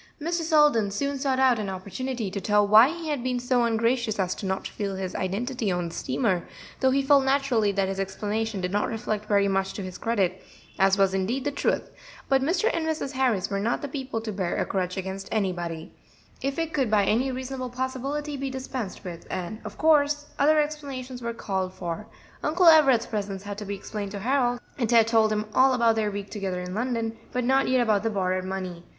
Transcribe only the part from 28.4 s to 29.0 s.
money.